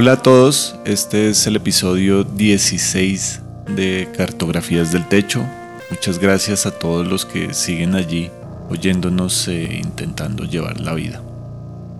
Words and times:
Hola 0.00 0.12
a 0.12 0.22
todos, 0.22 0.76
este 0.84 1.28
es 1.28 1.44
el 1.48 1.56
episodio 1.56 2.22
16 2.22 3.40
de 3.74 4.08
Cartografías 4.16 4.92
del 4.92 5.08
Techo. 5.08 5.44
Muchas 5.90 6.20
gracias 6.20 6.66
a 6.66 6.70
todos 6.70 7.04
los 7.04 7.26
que 7.26 7.52
siguen 7.52 7.96
allí 7.96 8.30
oyéndonos 8.70 9.48
e 9.48 9.80
intentando 9.82 10.44
llevar 10.44 10.80
la 10.80 10.94
vida. 10.94 11.20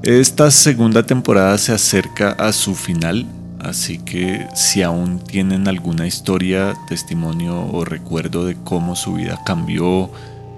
Esta 0.05 0.53
segunda 0.53 1.07
temporada 1.07 1.59
se 1.59 1.73
acerca 1.73 2.31
a 2.31 2.53
su 2.53 2.77
final, 2.77 3.27
así 3.59 3.99
que 3.99 4.47
si 4.55 4.85
aún 4.85 5.19
tienen 5.19 5.67
alguna 5.67 6.07
historia, 6.07 6.77
testimonio 6.89 7.67
o 7.67 7.85
recuerdo 7.85 8.47
de 8.47 8.55
cómo 8.63 8.95
su 8.95 9.15
vida 9.15 9.41
cambió 9.45 10.09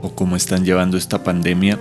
o 0.02 0.12
cómo 0.14 0.36
están 0.36 0.66
llevando 0.66 0.98
esta 0.98 1.24
pandemia, 1.24 1.78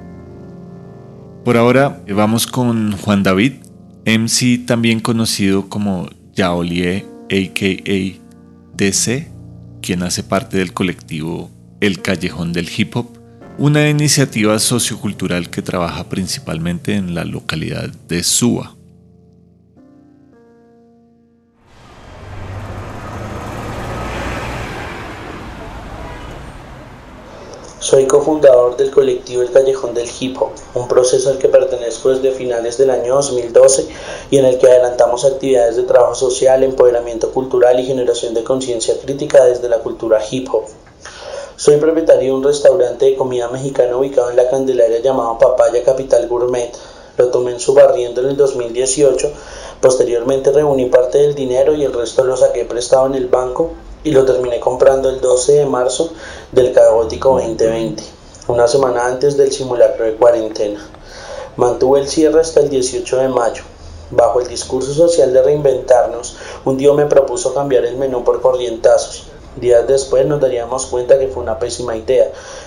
Por 1.45 1.57
ahora 1.57 2.03
vamos 2.09 2.47
con 2.47 2.93
Juan 2.93 3.23
David, 3.23 3.55
MC 4.07 4.65
también 4.67 5.01
conocido 5.01 5.69
como 5.69 6.09
Yaolie 6.35 7.07
aka 7.25 8.21
DC, 8.75 9.29
quien 9.83 10.03
hace 10.03 10.23
parte 10.23 10.59
del 10.59 10.73
colectivo 10.73 11.51
El 11.81 12.01
Callejón 12.01 12.53
del 12.53 12.69
Hip 12.75 12.97
Hop 12.97 13.20
una 13.61 13.91
iniciativa 13.91 14.59
sociocultural 14.59 15.51
que 15.51 15.61
trabaja 15.61 16.05
principalmente 16.05 16.95
en 16.95 17.15
la 17.15 17.27
localidad 17.27 17.91
de 18.09 18.23
Suba. 18.23 18.75
Soy 27.81 28.07
cofundador 28.07 28.79
del 28.79 28.91
colectivo 28.91 29.43
El 29.43 29.51
Callejón 29.51 29.93
del 29.93 30.09
Hip 30.19 30.41
Hop, 30.41 30.53
un 30.73 30.89
proceso 30.89 31.29
al 31.29 31.37
que 31.37 31.49
pertenezco 31.49 32.09
desde 32.09 32.31
finales 32.33 32.79
del 32.79 32.89
año 32.89 33.17
2012 33.17 33.89
y 34.31 34.39
en 34.39 34.47
el 34.47 34.59
que 34.59 34.69
adelantamos 34.69 35.27
actividades 35.27 35.77
de 35.77 35.83
trabajo 35.83 36.15
social, 36.15 36.63
empoderamiento 36.63 37.31
cultural 37.31 37.79
y 37.79 37.85
generación 37.85 38.33
de 38.33 38.43
conciencia 38.43 38.95
crítica 39.05 39.45
desde 39.45 39.69
la 39.69 39.81
cultura 39.81 40.19
hip 40.31 40.49
hop. 40.51 40.65
Soy 41.61 41.77
propietario 41.77 42.31
de 42.31 42.37
un 42.39 42.43
restaurante 42.43 43.05
de 43.05 43.17
comida 43.17 43.47
mexicana 43.49 43.95
ubicado 43.95 44.31
en 44.31 44.37
la 44.37 44.49
Candelaria 44.49 45.01
llamado 45.01 45.37
Papaya 45.37 45.85
Capital 45.85 46.27
Gourmet. 46.27 46.73
Lo 47.19 47.29
tomé 47.29 47.51
en 47.51 47.61
su 47.61 47.75
barriendo 47.75 48.23
en 48.23 48.29
el 48.29 48.37
2018. 48.39 49.31
Posteriormente 49.79 50.53
reuní 50.53 50.87
parte 50.87 51.19
del 51.19 51.35
dinero 51.35 51.75
y 51.75 51.85
el 51.85 51.93
resto 51.93 52.25
lo 52.25 52.35
saqué 52.35 52.65
prestado 52.65 53.05
en 53.09 53.15
el 53.15 53.27
banco 53.27 53.73
y 54.05 54.13
lo 54.13 54.25
terminé 54.25 54.59
comprando 54.59 55.11
el 55.11 55.21
12 55.21 55.53
de 55.53 55.67
marzo 55.67 56.11
del 56.51 56.73
caótico 56.73 57.35
2020, 57.35 58.05
una 58.49 58.67
semana 58.67 59.05
antes 59.05 59.37
del 59.37 59.53
simulacro 59.53 60.07
de 60.07 60.15
cuarentena. 60.15 60.81
Mantuve 61.57 62.01
el 62.01 62.09
cierre 62.09 62.41
hasta 62.41 62.61
el 62.61 62.71
18 62.71 63.19
de 63.19 63.29
mayo. 63.29 63.65
Bajo 64.11 64.41
el 64.41 64.49
discurso 64.49 64.95
social 64.95 65.31
de 65.35 65.43
reinventarnos, 65.43 66.39
un 66.65 66.79
día 66.79 66.95
me 66.95 67.05
propuso 67.05 67.53
cambiar 67.53 67.85
el 67.85 67.99
menú 67.99 68.25
por 68.25 68.41
corrientazos 68.41 69.20
Días 69.57 69.87
después 69.89 70.27
nos 70.27 70.41
daríamos 70.41 70.87
cuenta 70.87 71.19
que 71.19 71.29
fue 71.29 71.43
una 71.43 71.59
pésima 71.59 71.97
idea, 71.97 72.27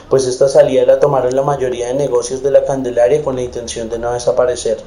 pues 0.09 0.25
esta 0.25 0.49
salida 0.49 0.85
la 0.85 0.99
tomaron 0.99 1.35
la 1.35 1.41
mayoría 1.41 1.87
de 1.87 1.93
negocios 1.93 2.43
de 2.43 2.51
la 2.51 2.65
Candelaria 2.65 3.23
con 3.23 3.35
la 3.35 3.41
intención 3.41 3.89
de 3.89 3.99
no 3.99 4.11
desaparecer. 4.11 4.77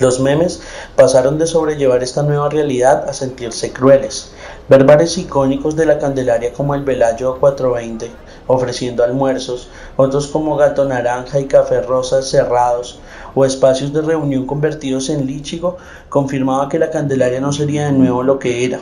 Los 0.00 0.18
memes 0.18 0.60
pasaron 0.96 1.38
de 1.38 1.46
sobrellevar 1.46 2.02
esta 2.02 2.22
nueva 2.22 2.48
realidad 2.48 3.08
a 3.08 3.12
sentirse 3.12 3.72
crueles. 3.72 4.32
Ver 4.68 4.84
bares 4.84 5.18
icónicos 5.18 5.76
de 5.76 5.86
la 5.86 5.98
Candelaria 5.98 6.52
como 6.52 6.74
el 6.74 6.84
Velayo 6.84 7.38
420 7.38 8.10
ofreciendo 8.52 9.04
almuerzos, 9.04 9.68
otros 9.96 10.26
como 10.26 10.56
Gato 10.56 10.84
Naranja 10.84 11.38
y 11.38 11.46
Café 11.46 11.82
Rosas 11.82 12.28
cerrados, 12.28 12.98
o 13.34 13.44
espacios 13.44 13.92
de 13.92 14.02
reunión 14.02 14.44
convertidos 14.44 15.08
en 15.08 15.26
líchigo, 15.26 15.76
confirmaba 16.08 16.68
que 16.68 16.80
la 16.80 16.90
Candelaria 16.90 17.40
no 17.40 17.52
sería 17.52 17.86
de 17.86 17.92
nuevo 17.92 18.24
lo 18.24 18.40
que 18.40 18.64
era. 18.64 18.80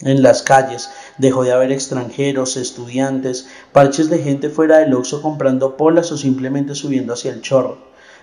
En 0.00 0.22
las 0.22 0.42
calles 0.42 0.88
dejó 1.18 1.44
de 1.44 1.52
haber 1.52 1.72
extranjeros, 1.72 2.56
estudiantes, 2.56 3.48
parches 3.72 4.08
de 4.08 4.18
gente 4.18 4.48
fuera 4.48 4.78
del 4.78 4.94
Oxxo 4.94 5.20
comprando 5.20 5.76
polas 5.76 6.10
o 6.12 6.16
simplemente 6.16 6.74
subiendo 6.74 7.12
hacia 7.12 7.32
el 7.32 7.42
chorro. 7.42 7.78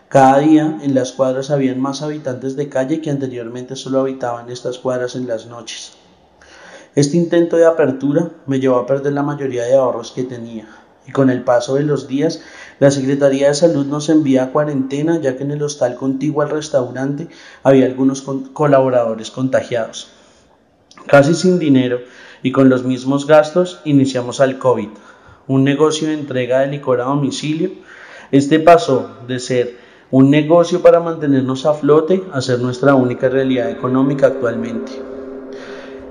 Cada 0.09 0.39
día 0.39 0.78
en 0.81 0.95
las 0.95 1.11
cuadras 1.11 1.51
habían 1.51 1.81
más 1.81 2.01
habitantes 2.01 2.56
de 2.56 2.69
calle 2.69 3.01
que 3.01 3.09
anteriormente 3.09 3.75
solo 3.75 4.00
habitaban 4.00 4.50
estas 4.50 4.78
cuadras 4.78 5.16
en 5.16 5.28
las 5.28 5.47
noches. 5.47 5.94
Este 6.95 7.17
intento 7.17 7.57
de 7.57 7.66
apertura 7.66 8.31
me 8.45 8.59
llevó 8.59 8.78
a 8.78 8.85
perder 8.85 9.13
la 9.13 9.23
mayoría 9.23 9.63
de 9.63 9.75
ahorros 9.75 10.12
que 10.12 10.23
tenía, 10.23 10.67
y 11.07 11.12
con 11.12 11.29
el 11.29 11.44
paso 11.44 11.75
de 11.75 11.83
los 11.83 12.07
días 12.07 12.41
la 12.79 12.91
Secretaría 12.91 13.50
de 13.50 13.56
Salud 13.56 13.85
nos 13.85 14.09
envía 14.09 14.44
a 14.44 14.51
cuarentena 14.51 15.19
ya 15.19 15.35
que 15.35 15.44
en 15.44 15.51
el 15.51 15.63
hostal 15.63 15.95
contiguo 15.95 16.41
al 16.41 16.50
restaurante 16.50 17.27
había 17.63 17.85
algunos 17.85 18.22
colaboradores 18.22 19.31
contagiados. 19.31 20.09
Casi 21.07 21.35
sin 21.35 21.59
dinero 21.59 21.99
y 22.41 22.51
con 22.51 22.67
los 22.67 22.83
mismos 22.83 23.27
gastos 23.27 23.79
iniciamos 23.85 24.41
al 24.41 24.57
COVID, 24.57 24.89
un 25.47 25.63
negocio 25.63 26.07
de 26.07 26.16
entrega 26.16 26.61
de 26.61 26.67
licor 26.67 26.99
a 26.99 27.05
domicilio. 27.05 27.69
Este 28.31 28.59
pasó 28.59 29.11
de 29.27 29.39
ser 29.39 29.77
un 30.09 30.31
negocio 30.31 30.81
para 30.81 30.99
mantenernos 30.99 31.67
a 31.67 31.75
flote 31.75 32.23
a 32.31 32.41
ser 32.41 32.59
nuestra 32.59 32.95
única 32.95 33.29
realidad 33.29 33.69
económica 33.69 34.27
actualmente. 34.27 34.94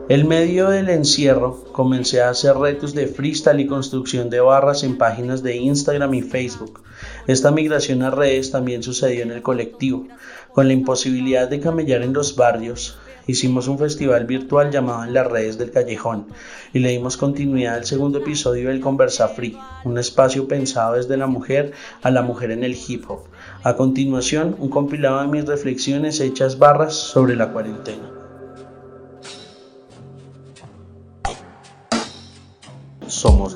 El 0.08 0.26
medio 0.26 0.68
del 0.68 0.88
encierro 0.90 1.64
comencé 1.72 2.20
a 2.20 2.28
hacer 2.28 2.56
retos 2.56 2.94
de 2.94 3.08
freestyle 3.08 3.60
y 3.60 3.66
construcción 3.66 4.30
de 4.30 4.38
barras 4.38 4.84
en 4.84 4.96
páginas 4.96 5.42
de 5.42 5.56
Instagram 5.56 6.14
y 6.14 6.22
Facebook. 6.22 6.82
Esta 7.26 7.50
migración 7.50 8.02
a 8.02 8.10
redes 8.10 8.50
también 8.50 8.82
sucedió 8.82 9.22
en 9.22 9.32
el 9.32 9.42
colectivo, 9.42 10.06
con 10.52 10.68
la 10.68 10.74
imposibilidad 10.74 11.48
de 11.48 11.58
camellar 11.58 12.02
en 12.02 12.12
los 12.12 12.36
barrios, 12.36 12.98
hicimos 13.26 13.68
un 13.68 13.78
festival 13.78 14.24
virtual 14.26 14.70
llamado 14.70 15.04
En 15.04 15.14
las 15.14 15.26
redes 15.26 15.58
del 15.58 15.70
callejón 15.70 16.26
y 16.72 16.78
le 16.78 16.90
dimos 16.90 17.16
continuidad 17.16 17.76
al 17.76 17.84
segundo 17.84 18.18
episodio 18.18 18.68
del 18.68 18.80
Conversa 18.80 19.28
Free, 19.28 19.58
un 19.84 19.98
espacio 19.98 20.48
pensado 20.48 20.94
desde 20.94 21.16
la 21.16 21.26
mujer 21.26 21.72
a 22.02 22.10
la 22.10 22.22
mujer 22.22 22.50
en 22.50 22.64
el 22.64 22.76
hip 22.76 23.04
hop. 23.08 23.20
A 23.62 23.76
continuación, 23.76 24.56
un 24.58 24.68
compilado 24.68 25.20
de 25.20 25.28
mis 25.28 25.46
reflexiones 25.46 26.20
hechas 26.20 26.58
barras 26.58 26.94
sobre 26.94 27.36
la 27.36 27.52
cuarentena. 27.52 28.13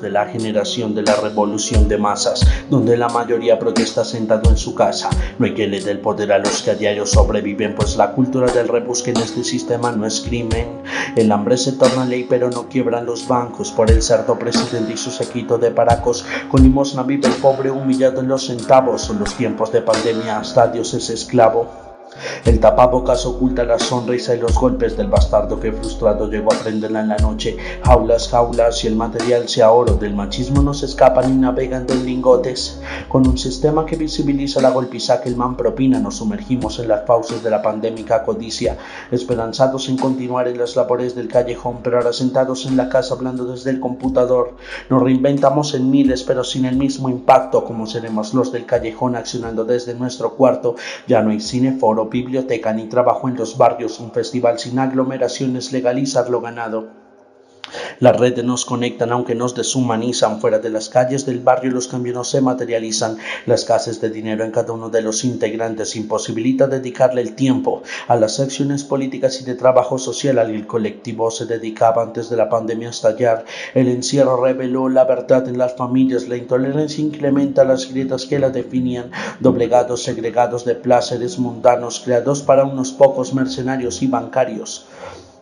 De 0.01 0.09
la 0.09 0.27
generación 0.27 0.95
de 0.95 1.01
la 1.01 1.15
revolución 1.15 1.87
de 1.87 1.97
masas, 1.97 2.45
donde 2.69 2.95
la 2.95 3.09
mayoría 3.09 3.59
protesta 3.59 4.05
sentado 4.05 4.49
en 4.49 4.57
su 4.57 4.73
casa. 4.73 5.09
No 5.37 5.45
hay 5.45 5.53
que 5.53 5.67
le 5.67 5.81
dé 5.81 5.91
el 5.91 5.99
poder 5.99 6.31
a 6.31 6.39
los 6.39 6.61
que 6.61 6.71
a 6.71 6.75
diario 6.75 7.05
sobreviven, 7.05 7.75
pues 7.75 7.97
la 7.97 8.11
cultura 8.11 8.51
del 8.51 8.67
rebusque 8.67 9.11
en 9.11 9.17
este 9.17 9.43
sistema 9.43 9.91
no 9.91 10.05
es 10.05 10.21
crimen. 10.21 10.81
El 11.15 11.31
hambre 11.31 11.57
se 11.57 11.73
torna 11.73 12.05
ley, 12.05 12.25
pero 12.29 12.49
no 12.49 12.69
quiebran 12.69 13.05
los 13.05 13.27
bancos. 13.27 13.71
Por 13.71 13.91
el 13.91 14.01
cerdo 14.01 14.39
presidente 14.39 14.93
y 14.93 14.97
su 14.97 15.11
sequito 15.11 15.57
de 15.57 15.71
paracos, 15.71 16.25
con 16.49 16.63
limosna 16.63 17.03
vive 17.03 17.27
el 17.27 17.35
pobre 17.35 17.71
humillado 17.71 18.21
en 18.21 18.29
los 18.29 18.47
centavos. 18.47 19.01
Son 19.01 19.19
los 19.19 19.35
tiempos 19.35 19.71
de 19.71 19.81
pandemia, 19.81 20.39
hasta 20.39 20.67
Dios 20.67 20.93
es 20.93 21.09
esclavo. 21.09 21.88
El 22.45 22.59
tapabocas 22.59 23.25
oculta 23.25 23.63
la 23.63 23.79
sonrisa 23.79 24.35
y 24.35 24.39
los 24.39 24.53
golpes 24.55 24.97
del 24.97 25.07
bastardo 25.07 25.59
que 25.59 25.71
frustrado 25.71 26.29
llegó 26.29 26.53
a 26.53 26.57
prenderla 26.57 27.01
en 27.01 27.09
la 27.09 27.17
noche. 27.17 27.57
Jaulas, 27.83 28.29
jaulas 28.29 28.83
y 28.83 28.87
el 28.87 28.95
material 28.95 29.47
sea 29.47 29.71
oro. 29.71 29.95
Del 29.95 30.15
machismo 30.15 30.61
no 30.61 30.73
se 30.73 30.85
escapan 30.85 31.33
y 31.33 31.37
navegan 31.37 31.85
en 31.89 32.05
lingotes. 32.05 32.81
Con 33.07 33.27
un 33.27 33.37
sistema 33.37 33.85
que 33.85 33.95
visibiliza 33.95 34.61
la 34.61 34.71
golpiza 34.71 35.21
que 35.21 35.29
el 35.29 35.35
man 35.35 35.55
propina, 35.55 35.99
nos 35.99 36.17
sumergimos 36.17 36.79
en 36.79 36.87
las 36.87 37.05
fauces 37.05 37.43
de 37.43 37.49
la 37.49 37.61
pandémica 37.61 38.23
codicia, 38.23 38.77
esperanzados 39.11 39.89
en 39.89 39.97
continuar 39.97 40.47
en 40.47 40.57
las 40.57 40.75
labores 40.75 41.15
del 41.15 41.27
callejón, 41.27 41.79
pero 41.83 41.97
ahora 41.97 42.13
sentados 42.13 42.65
en 42.65 42.77
la 42.77 42.89
casa 42.89 43.13
hablando 43.13 43.45
desde 43.45 43.71
el 43.71 43.79
computador. 43.79 44.55
Nos 44.89 45.03
reinventamos 45.03 45.73
en 45.73 45.89
miles, 45.89 46.23
pero 46.23 46.43
sin 46.43 46.65
el 46.65 46.75
mismo 46.75 47.09
impacto 47.09 47.65
como 47.65 47.87
seremos 47.87 48.33
los 48.33 48.51
del 48.51 48.65
callejón 48.65 49.15
accionando 49.15 49.65
desde 49.65 49.93
nuestro 49.93 50.35
cuarto. 50.35 50.75
Ya 51.07 51.21
no 51.21 51.31
hay 51.31 51.39
cine, 51.39 51.73
foro, 51.73 52.08
biblioteca 52.09 52.73
ni 52.73 52.87
trabajo 52.87 53.29
en 53.29 53.35
los 53.35 53.57
barrios, 53.57 53.99
un 53.99 54.11
festival 54.11 54.59
sin 54.59 54.79
aglomeraciones, 54.79 55.71
legalizar 55.71 56.29
lo 56.29 56.41
ganado. 56.41 57.08
Las 57.99 58.17
redes 58.17 58.43
nos 58.43 58.65
conectan 58.65 59.11
aunque 59.11 59.35
nos 59.35 59.55
deshumanizan. 59.55 60.39
Fuera 60.39 60.59
de 60.59 60.69
las 60.69 60.89
calles 60.89 61.25
del 61.25 61.39
barrio 61.39 61.71
los 61.71 61.87
cambios 61.87 62.15
no 62.15 62.23
se 62.23 62.41
materializan. 62.41 63.17
Las 63.45 63.65
casas 63.65 64.01
de 64.01 64.09
dinero 64.09 64.43
en 64.43 64.51
cada 64.51 64.73
uno 64.73 64.89
de 64.89 65.01
los 65.01 65.23
integrantes 65.23 65.95
imposibilita 65.95 66.67
dedicarle 66.67 67.21
el 67.21 67.35
tiempo 67.35 67.83
a 68.07 68.15
las 68.15 68.39
acciones 68.39 68.83
políticas 68.83 69.41
y 69.41 69.45
de 69.45 69.55
trabajo 69.55 69.97
social 69.97 70.39
al 70.39 70.47
que 70.47 70.55
el 70.55 70.67
colectivo 70.67 71.31
se 71.31 71.45
dedicaba 71.45 72.03
antes 72.03 72.29
de 72.29 72.37
la 72.37 72.49
pandemia 72.49 72.89
estallar. 72.89 73.45
El 73.73 73.87
encierro 73.87 74.43
reveló 74.43 74.89
la 74.89 75.05
verdad 75.05 75.47
en 75.47 75.57
las 75.57 75.75
familias. 75.75 76.27
La 76.27 76.37
intolerancia 76.37 77.03
incrementa 77.03 77.63
las 77.63 77.89
grietas 77.89 78.25
que 78.25 78.39
la 78.39 78.49
definían. 78.49 79.11
Doblegados, 79.39 80.03
segregados 80.03 80.65
de 80.65 80.75
placeres 80.75 81.39
mundanos 81.39 82.01
creados 82.03 82.41
para 82.41 82.65
unos 82.65 82.91
pocos 82.91 83.33
mercenarios 83.33 84.01
y 84.01 84.07
bancarios. 84.07 84.85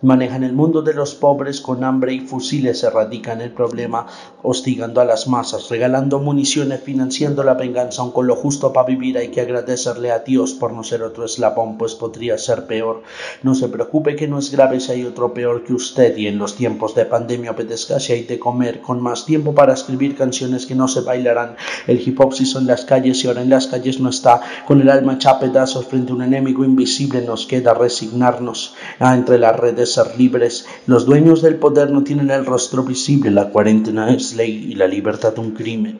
Manejan 0.03 0.43
el 0.43 0.53
mundo 0.53 0.83
de 0.83 0.93
los 0.93 1.15
pobres 1.15 1.59
con 1.59 1.83
hambre 1.83 2.13
y 2.13 2.19
fusiles, 2.19 2.83
erradican 2.83 3.41
el 3.41 3.51
problema, 3.51 4.05
hostigando 4.43 5.01
a 5.01 5.05
las 5.05 5.27
masas, 5.27 5.69
regalando 5.69 6.19
municiones, 6.19 6.81
financiando 6.81 7.43
la 7.43 7.55
venganza, 7.55 8.03
aun 8.03 8.11
con 8.11 8.27
lo 8.27 8.35
justo 8.35 8.71
para 8.71 8.85
vivir 8.85 9.17
hay 9.17 9.29
que 9.29 9.41
agradecerle 9.41 10.11
a 10.11 10.19
Dios 10.19 10.53
por 10.53 10.71
no 10.71 10.83
ser 10.83 11.01
otro 11.01 11.25
eslabón, 11.25 11.79
pues 11.79 11.95
podría 11.95 12.37
ser 12.37 12.67
peor. 12.67 13.01
No 13.41 13.55
se 13.55 13.69
preocupe 13.69 14.15
que 14.15 14.27
no 14.27 14.37
es 14.37 14.51
grave 14.51 14.79
si 14.79 14.91
hay 14.91 15.03
otro 15.03 15.33
peor 15.33 15.63
que 15.63 15.73
usted 15.73 16.15
y 16.15 16.27
en 16.27 16.37
los 16.37 16.55
tiempos 16.55 16.93
de 16.93 17.05
pandemia 17.05 17.51
obedezca 17.51 17.99
si 17.99 18.13
hay 18.13 18.23
de 18.23 18.37
comer, 18.37 18.81
con 18.81 19.01
más 19.01 19.25
tiempo 19.25 19.55
para 19.55 19.73
escribir 19.73 20.15
canciones 20.15 20.67
que 20.67 20.75
no 20.75 20.87
se 20.87 21.01
bailarán. 21.01 21.55
El 21.87 22.07
hip 22.07 22.19
hop 22.19 22.33
si 22.33 22.45
son 22.45 22.67
las 22.67 22.85
calles 22.85 23.23
y 23.23 23.27
ahora 23.29 23.41
en 23.41 23.49
las 23.49 23.65
calles 23.65 23.99
no 23.99 24.09
está, 24.09 24.41
con 24.67 24.79
el 24.79 24.91
alma 24.91 25.15
hecha 25.15 25.39
pedazos 25.39 25.87
frente 25.87 26.11
a 26.11 26.15
un 26.15 26.21
enemigo 26.21 26.63
invisible 26.63 27.21
nos 27.21 27.47
queda 27.47 27.73
resignarnos 27.73 28.75
a 28.99 29.15
entre 29.15 29.39
las 29.39 29.59
redes 29.59 29.86
ser 29.87 30.17
libres. 30.17 30.67
Los 30.85 31.05
dueños 31.05 31.41
del 31.41 31.55
poder 31.55 31.89
no 31.89 32.03
tienen 32.03 32.29
el 32.29 32.45
rostro 32.45 32.83
visible, 32.83 33.31
la 33.31 33.49
cuarentena 33.49 34.13
es 34.13 34.35
ley 34.35 34.67
y 34.69 34.75
la 34.75 34.87
libertad 34.87 35.37
un 35.39 35.51
crimen. 35.51 35.99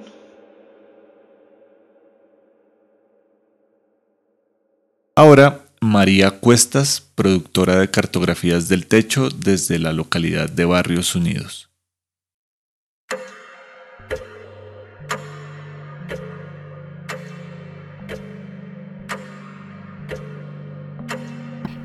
Ahora, 5.15 5.65
María 5.81 6.29
Cuestas, 6.29 7.01
productora 7.15 7.79
de 7.79 7.89
cartografías 7.89 8.67
del 8.67 8.85
techo 8.85 9.29
desde 9.29 9.79
la 9.79 9.91
localidad 9.91 10.47
de 10.49 10.65
Barrios 10.65 11.15
Unidos. 11.15 11.69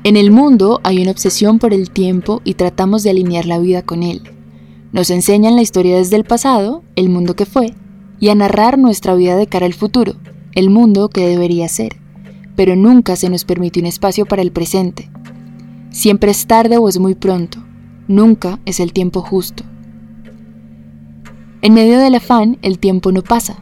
En 0.05 0.17
el 0.17 0.31
mundo 0.31 0.81
hay 0.83 1.01
una 1.01 1.11
obsesión 1.11 1.59
por 1.59 1.73
el 1.73 1.89
tiempo 1.89 2.41
y 2.43 2.55
tratamos 2.55 3.03
de 3.03 3.11
alinear 3.11 3.45
la 3.45 3.57
vida 3.57 3.83
con 3.83 4.03
él. 4.03 4.21
Nos 4.91 5.09
enseñan 5.09 5.55
la 5.55 5.61
historia 5.61 5.95
desde 5.95 6.17
el 6.17 6.25
pasado, 6.25 6.83
el 6.97 7.07
mundo 7.07 7.37
que 7.37 7.45
fue, 7.45 7.73
y 8.19 8.27
a 8.27 8.35
narrar 8.35 8.77
nuestra 8.77 9.15
vida 9.15 9.37
de 9.37 9.47
cara 9.47 9.65
al 9.65 9.73
futuro, 9.73 10.15
el 10.55 10.69
mundo 10.69 11.07
que 11.07 11.25
debería 11.25 11.69
ser. 11.69 11.95
Pero 12.57 12.75
nunca 12.75 13.15
se 13.15 13.29
nos 13.29 13.45
permite 13.45 13.79
un 13.79 13.85
espacio 13.85 14.25
para 14.25 14.41
el 14.41 14.51
presente. 14.51 15.09
Siempre 15.89 16.31
es 16.31 16.47
tarde 16.47 16.77
o 16.77 16.89
es 16.89 16.99
muy 16.99 17.15
pronto. 17.15 17.63
Nunca 18.09 18.59
es 18.65 18.81
el 18.81 18.91
tiempo 18.91 19.21
justo. 19.21 19.63
En 21.61 21.73
medio 21.73 21.97
del 21.97 22.15
afán, 22.15 22.57
el 22.61 22.77
tiempo 22.77 23.13
no 23.13 23.21
pasa. 23.21 23.55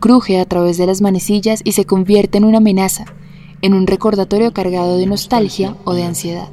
Cruje 0.00 0.40
a 0.40 0.46
través 0.46 0.78
de 0.78 0.86
las 0.86 1.02
manecillas 1.02 1.60
y 1.62 1.72
se 1.72 1.84
convierte 1.84 2.38
en 2.38 2.44
una 2.44 2.56
amenaza 2.56 3.04
en 3.64 3.72
un 3.72 3.86
recordatorio 3.86 4.52
cargado 4.52 4.98
de 4.98 5.06
nostalgia 5.06 5.74
o 5.84 5.94
de 5.94 6.02
ansiedad. 6.04 6.50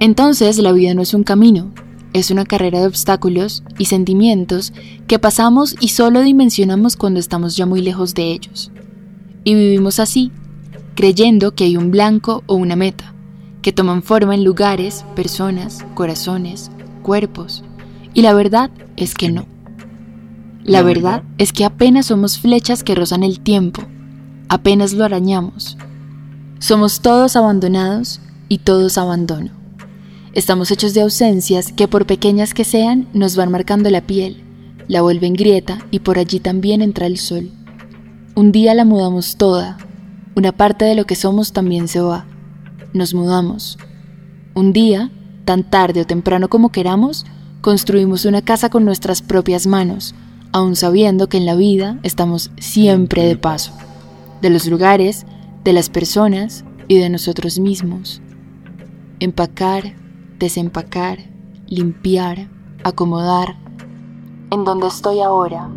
Entonces 0.00 0.58
la 0.58 0.72
vida 0.72 0.92
no 0.92 1.00
es 1.00 1.14
un 1.14 1.22
camino, 1.22 1.70
es 2.12 2.32
una 2.32 2.44
carrera 2.44 2.80
de 2.80 2.88
obstáculos 2.88 3.62
y 3.78 3.84
sentimientos 3.84 4.72
que 5.06 5.20
pasamos 5.20 5.76
y 5.78 5.90
solo 5.90 6.22
dimensionamos 6.22 6.96
cuando 6.96 7.20
estamos 7.20 7.56
ya 7.56 7.66
muy 7.66 7.82
lejos 7.82 8.14
de 8.14 8.32
ellos. 8.32 8.72
Y 9.44 9.54
vivimos 9.54 10.00
así, 10.00 10.32
creyendo 10.96 11.54
que 11.54 11.64
hay 11.64 11.76
un 11.76 11.92
blanco 11.92 12.42
o 12.46 12.56
una 12.56 12.74
meta, 12.74 13.14
que 13.62 13.70
toman 13.70 14.02
forma 14.02 14.34
en 14.34 14.42
lugares, 14.42 15.04
personas, 15.14 15.86
corazones, 15.94 16.72
cuerpos. 17.02 17.62
Y 18.12 18.22
la 18.22 18.34
verdad 18.34 18.72
es 18.96 19.14
que 19.14 19.30
no. 19.30 19.46
La 20.64 20.82
verdad 20.82 21.22
es 21.38 21.52
que 21.52 21.64
apenas 21.64 22.06
somos 22.06 22.40
flechas 22.40 22.82
que 22.82 22.96
rozan 22.96 23.22
el 23.22 23.38
tiempo, 23.38 23.82
apenas 24.48 24.94
lo 24.94 25.04
arañamos, 25.04 25.78
somos 26.64 27.00
todos 27.00 27.36
abandonados 27.36 28.22
y 28.48 28.56
todos 28.56 28.96
abandono. 28.96 29.50
Estamos 30.32 30.70
hechos 30.70 30.94
de 30.94 31.02
ausencias 31.02 31.70
que 31.74 31.88
por 31.88 32.06
pequeñas 32.06 32.54
que 32.54 32.64
sean 32.64 33.06
nos 33.12 33.36
van 33.36 33.50
marcando 33.50 33.90
la 33.90 34.00
piel, 34.00 34.42
la 34.88 35.02
vuelven 35.02 35.34
grieta 35.34 35.80
y 35.90 35.98
por 35.98 36.18
allí 36.18 36.40
también 36.40 36.80
entra 36.80 37.04
el 37.04 37.18
sol. 37.18 37.50
Un 38.34 38.50
día 38.50 38.72
la 38.72 38.86
mudamos 38.86 39.36
toda, 39.36 39.76
una 40.36 40.52
parte 40.52 40.86
de 40.86 40.94
lo 40.94 41.04
que 41.04 41.16
somos 41.16 41.52
también 41.52 41.86
se 41.86 42.00
va. 42.00 42.24
Nos 42.94 43.12
mudamos. 43.12 43.76
Un 44.54 44.72
día, 44.72 45.10
tan 45.44 45.64
tarde 45.64 46.00
o 46.00 46.06
temprano 46.06 46.48
como 46.48 46.72
queramos, 46.72 47.26
construimos 47.60 48.24
una 48.24 48.40
casa 48.40 48.70
con 48.70 48.86
nuestras 48.86 49.20
propias 49.20 49.66
manos, 49.66 50.14
aun 50.50 50.76
sabiendo 50.76 51.28
que 51.28 51.36
en 51.36 51.44
la 51.44 51.56
vida 51.56 51.98
estamos 52.02 52.50
siempre 52.58 53.26
de 53.26 53.36
paso. 53.36 53.72
De 54.40 54.48
los 54.48 54.66
lugares 54.66 55.26
de 55.64 55.72
las 55.72 55.88
personas 55.88 56.62
y 56.88 56.98
de 56.98 57.08
nosotros 57.08 57.58
mismos. 57.58 58.20
Empacar, 59.18 59.94
desempacar, 60.38 61.18
limpiar, 61.66 62.50
acomodar. 62.84 63.56
¿En 64.50 64.64
dónde 64.64 64.88
estoy 64.88 65.20
ahora? 65.20 65.70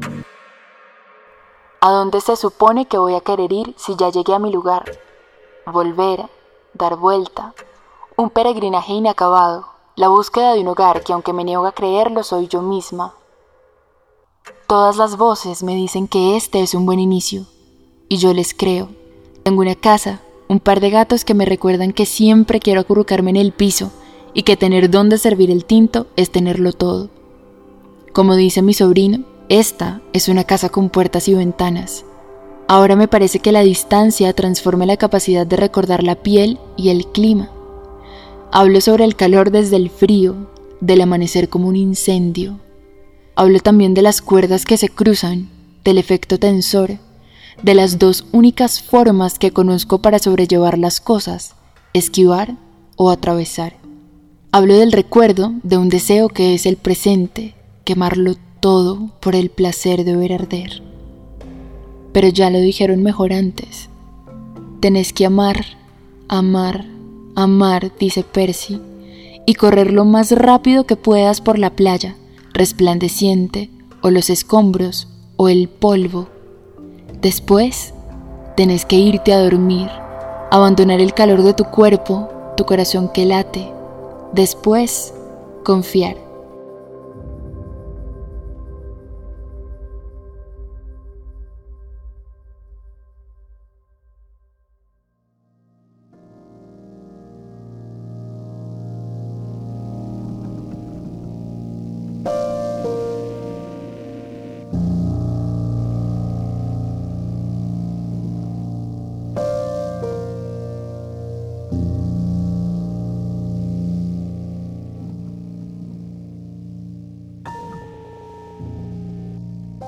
¿A 1.79 1.91
dónde 1.91 2.19
se 2.19 2.35
supone 2.35 2.85
que 2.85 2.97
voy 2.97 3.15
a 3.15 3.21
querer 3.21 3.53
ir 3.53 3.73
si 3.77 3.95
ya 3.95 4.09
llegué 4.09 4.33
a 4.33 4.39
mi 4.39 4.51
lugar? 4.51 4.83
Volver, 5.65 6.25
dar 6.73 6.97
vuelta. 6.97 7.53
Un 8.17 8.29
peregrinaje 8.29 8.91
inacabado, 8.91 9.67
la 9.95 10.09
búsqueda 10.09 10.53
de 10.53 10.61
un 10.61 10.67
hogar 10.67 11.01
que 11.01 11.13
aunque 11.13 11.31
me 11.31 11.45
niego 11.45 11.65
a 11.65 11.71
creerlo 11.71 12.23
soy 12.23 12.49
yo 12.49 12.61
misma. 12.61 13.13
Todas 14.67 14.97
las 14.97 15.15
voces 15.15 15.63
me 15.63 15.75
dicen 15.75 16.09
que 16.09 16.35
este 16.35 16.61
es 16.61 16.73
un 16.73 16.85
buen 16.85 16.99
inicio, 16.99 17.45
y 18.09 18.17
yo 18.17 18.33
les 18.33 18.53
creo. 18.53 18.89
Tengo 19.47 19.61
una 19.61 19.75
casa, 19.75 20.19
un 20.49 20.59
par 20.59 20.81
de 20.81 20.89
gatos 20.89 21.23
que 21.23 21.33
me 21.33 21.45
recuerdan 21.45 21.93
que 21.93 22.05
siempre 22.05 22.59
quiero 22.59 22.81
acurrucarme 22.81 23.29
en 23.29 23.37
el 23.37 23.53
piso 23.53 23.93
y 24.33 24.43
que 24.43 24.57
tener 24.57 24.89
donde 24.89 25.17
servir 25.17 25.49
el 25.51 25.63
tinto 25.63 26.07
es 26.17 26.31
tenerlo 26.31 26.73
todo. 26.73 27.09
Como 28.11 28.35
dice 28.35 28.61
mi 28.61 28.73
sobrino, 28.73 29.23
esta 29.47 30.01
es 30.11 30.27
una 30.27 30.43
casa 30.43 30.67
con 30.67 30.89
puertas 30.89 31.29
y 31.29 31.33
ventanas. 31.33 32.03
Ahora 32.67 32.97
me 32.97 33.07
parece 33.07 33.39
que 33.39 33.53
la 33.53 33.61
distancia 33.61 34.33
transforma 34.33 34.85
la 34.85 34.97
capacidad 34.97 35.47
de 35.47 35.55
recordar 35.55 36.03
la 36.03 36.15
piel 36.15 36.59
y 36.75 36.89
el 36.89 37.07
clima. 37.07 37.49
Hablo 38.51 38.81
sobre 38.81 39.05
el 39.05 39.15
calor 39.15 39.51
desde 39.51 39.77
el 39.77 39.89
frío, 39.89 40.35
del 40.81 40.99
amanecer 40.99 41.47
como 41.47 41.69
un 41.69 41.77
incendio. 41.77 42.59
Hablo 43.35 43.61
también 43.61 43.93
de 43.93 44.01
las 44.01 44.21
cuerdas 44.21 44.65
que 44.65 44.75
se 44.75 44.89
cruzan, 44.89 45.47
del 45.85 45.99
efecto 45.99 46.37
tensor, 46.37 46.97
de 47.61 47.73
las 47.73 47.99
dos 47.99 48.25
únicas 48.31 48.81
formas 48.81 49.39
que 49.39 49.51
conozco 49.51 50.01
para 50.01 50.19
sobrellevar 50.19 50.77
las 50.77 51.01
cosas, 51.01 51.55
esquivar 51.93 52.55
o 52.95 53.09
atravesar. 53.09 53.77
Hablo 54.51 54.77
del 54.77 54.91
recuerdo 54.91 55.53
de 55.63 55.77
un 55.77 55.89
deseo 55.89 56.29
que 56.29 56.53
es 56.53 56.65
el 56.65 56.77
presente, 56.77 57.55
quemarlo 57.83 58.35
todo 58.59 59.11
por 59.19 59.35
el 59.35 59.49
placer 59.49 60.03
de 60.03 60.15
ver 60.15 60.33
arder. 60.33 60.81
Pero 62.13 62.27
ya 62.29 62.49
lo 62.49 62.59
dijeron 62.59 63.03
mejor 63.03 63.33
antes. 63.33 63.89
Tenés 64.79 65.13
que 65.13 65.25
amar, 65.25 65.65
amar, 66.27 66.85
amar, 67.35 67.91
dice 67.99 68.23
Percy, 68.23 68.79
y 69.45 69.55
correr 69.55 69.91
lo 69.91 70.05
más 70.05 70.31
rápido 70.31 70.85
que 70.85 70.95
puedas 70.95 71.41
por 71.41 71.59
la 71.59 71.75
playa, 71.75 72.15
resplandeciente, 72.53 73.69
o 74.01 74.11
los 74.11 74.29
escombros, 74.29 75.07
o 75.35 75.49
el 75.49 75.69
polvo 75.69 76.29
Después, 77.21 77.93
tenés 78.55 78.85
que 78.85 78.97
irte 78.97 79.33
a 79.33 79.41
dormir, 79.41 79.89
abandonar 80.51 81.01
el 81.01 81.13
calor 81.13 81.41
de 81.41 81.53
tu 81.53 81.63
cuerpo, 81.65 82.29
tu 82.55 82.65
corazón 82.65 83.09
que 83.09 83.25
late. 83.25 83.71
Después, 84.33 85.13
confiar. 85.65 86.26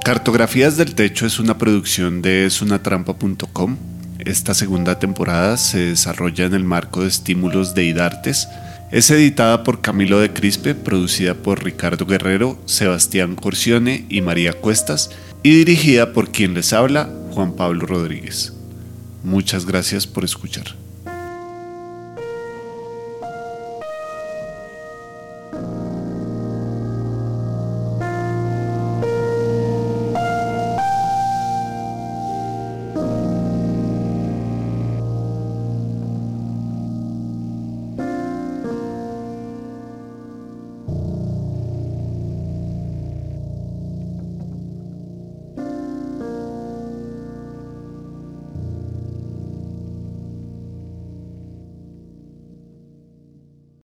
Cartografías 0.09 0.75
del 0.75 0.95
Techo 0.95 1.27
es 1.27 1.37
una 1.37 1.59
producción 1.59 2.23
de 2.23 2.47
esunatrampa.com. 2.47 3.77
Esta 4.17 4.55
segunda 4.55 4.97
temporada 4.97 5.55
se 5.55 5.77
desarrolla 5.77 6.45
en 6.45 6.55
el 6.55 6.63
marco 6.63 7.03
de 7.03 7.09
estímulos 7.09 7.75
de 7.75 7.85
IDARTES. 7.85 8.47
Es 8.89 9.11
editada 9.11 9.63
por 9.63 9.81
Camilo 9.81 10.19
de 10.19 10.33
Crispe, 10.33 10.73
producida 10.73 11.35
por 11.35 11.63
Ricardo 11.63 12.07
Guerrero, 12.07 12.59
Sebastián 12.65 13.35
Corcione 13.35 14.07
y 14.09 14.21
María 14.21 14.53
Cuestas, 14.53 15.11
y 15.43 15.51
dirigida 15.51 16.11
por 16.11 16.31
quien 16.31 16.55
les 16.55 16.73
habla, 16.73 17.07
Juan 17.29 17.53
Pablo 17.53 17.85
Rodríguez. 17.85 18.53
Muchas 19.23 19.67
gracias 19.67 20.07
por 20.07 20.23
escuchar. 20.23 20.75